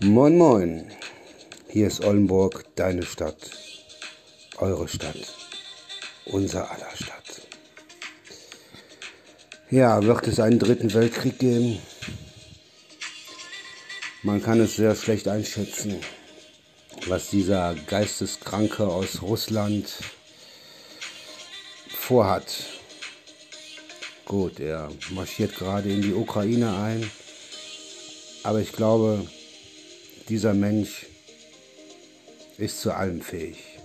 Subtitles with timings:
[0.00, 0.90] Moin Moin,
[1.68, 3.50] hier ist Oldenburg, deine Stadt,
[4.58, 5.34] eure Stadt,
[6.24, 7.42] unser aller Stadt.
[9.70, 11.78] Ja, wird es einen dritten Weltkrieg geben?
[14.24, 16.00] Man kann es sehr schlecht einschätzen,
[17.06, 19.88] was dieser Geisteskranke aus Russland
[21.88, 22.64] vorhat.
[24.24, 27.10] Gut, er marschiert gerade in die Ukraine ein,
[28.44, 29.26] aber ich glaube,
[30.28, 31.06] dieser Mensch
[32.58, 33.78] ist zu allem fähig.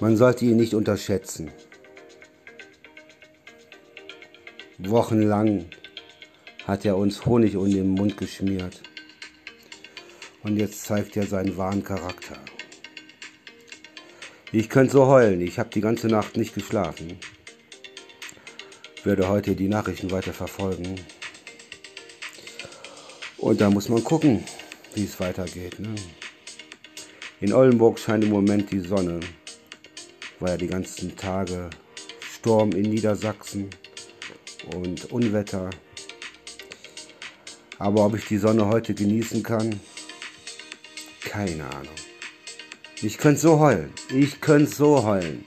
[0.00, 1.52] Man sollte ihn nicht unterschätzen.
[4.78, 5.66] Wochenlang
[6.66, 8.82] hat er uns Honig um den Mund geschmiert.
[10.42, 12.36] Und jetzt zeigt er seinen wahren Charakter.
[14.50, 17.18] Ich könnte so heulen, ich habe die ganze Nacht nicht geschlafen.
[19.04, 20.94] Werde heute die Nachrichten weiter verfolgen.
[23.38, 24.44] Und da muss man gucken,
[24.94, 25.80] wie es weitergeht.
[25.80, 25.94] Ne?
[27.40, 29.18] In Oldenburg scheint im Moment die Sonne.
[30.38, 31.70] War ja die ganzen Tage
[32.20, 33.70] Sturm in Niedersachsen
[34.74, 35.70] und Unwetter.
[37.78, 39.80] Aber ob ich die Sonne heute genießen kann,
[41.24, 41.94] keine Ahnung.
[43.00, 43.92] Ich könnte so heulen.
[44.14, 45.44] Ich könnte so heulen.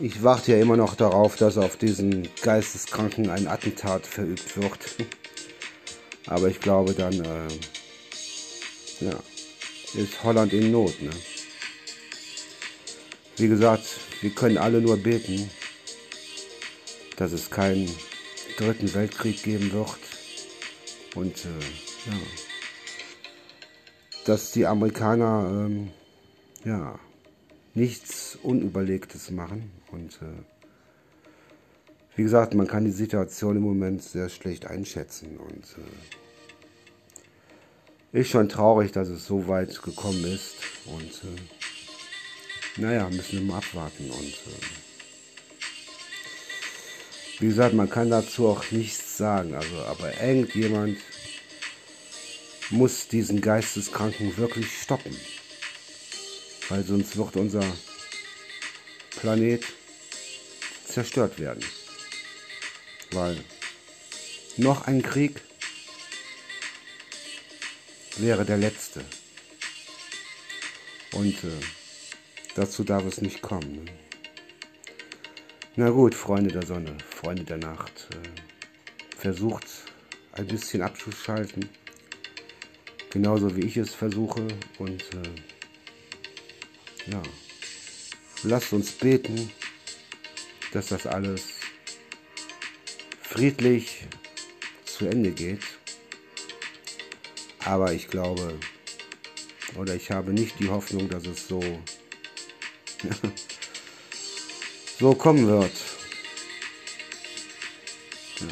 [0.00, 4.78] Ich warte ja immer noch darauf, dass auf diesen Geisteskranken ein Attentat verübt wird.
[6.26, 7.48] Aber ich glaube dann, äh,
[9.00, 9.14] ja,
[9.94, 11.00] ist Holland in Not.
[11.02, 11.10] Ne?
[13.36, 13.84] Wie gesagt,
[14.20, 15.50] wir können alle nur beten,
[17.16, 17.90] dass es keinen
[18.56, 19.98] dritten Weltkrieg geben wird
[21.14, 22.16] und äh, ja,
[24.24, 25.90] dass die Amerikaner ähm,
[26.64, 26.98] ja,
[27.74, 29.70] nichts Unüberlegtes machen.
[29.90, 30.42] Und äh,
[32.16, 35.38] wie gesagt, man kann die Situation im Moment sehr schlecht einschätzen.
[35.38, 35.76] Und
[38.12, 40.56] äh, ist schon traurig, dass es so weit gekommen ist.
[40.86, 44.10] Und äh, naja, müssen wir mal abwarten.
[44.10, 44.60] Und äh,
[47.38, 50.98] wie gesagt, man kann dazu auch nichts sagen, also aber irgendjemand
[52.70, 55.16] muss diesen Geisteskranken wirklich stoppen,
[56.72, 57.64] weil sonst wird unser
[59.20, 59.62] Planet
[60.88, 61.62] zerstört werden
[63.12, 63.36] weil
[64.56, 65.40] noch ein Krieg
[68.16, 69.04] wäre der letzte.
[71.12, 71.60] Und äh,
[72.54, 73.84] dazu darf es nicht kommen.
[73.84, 73.92] Ne?
[75.76, 79.66] Na gut, Freunde der Sonne, Freunde der Nacht, äh, versucht
[80.32, 81.68] ein bisschen abzuschalten,
[83.10, 84.46] genauso wie ich es versuche.
[84.78, 85.51] Und äh,
[87.06, 87.22] ja,
[88.42, 89.50] lasst uns beten,
[90.72, 91.42] dass das alles
[93.22, 94.06] friedlich
[94.84, 95.62] zu Ende geht.
[97.64, 98.58] Aber ich glaube,
[99.76, 101.60] oder ich habe nicht die Hoffnung, dass es so,
[104.98, 105.72] so kommen wird.
[108.40, 108.46] Ja.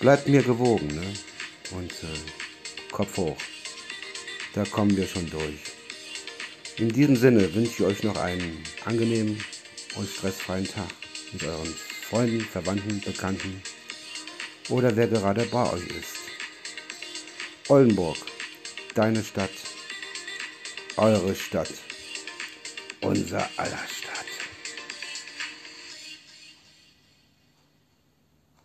[0.00, 1.14] Bleibt mir gewogen ne?
[1.72, 3.36] und äh, Kopf hoch.
[4.54, 5.69] Da kommen wir schon durch.
[6.80, 9.38] In diesem Sinne wünsche ich euch noch einen angenehmen
[9.96, 10.88] und stressfreien Tag
[11.30, 11.74] mit euren
[12.08, 13.60] Freunden, Verwandten, Bekannten
[14.70, 16.16] oder wer gerade bei euch ist.
[17.68, 18.16] Oldenburg,
[18.94, 19.50] deine Stadt,
[20.96, 21.70] eure Stadt,
[23.02, 24.19] unser aller Stadt.